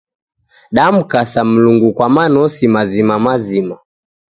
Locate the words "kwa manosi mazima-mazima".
1.93-3.79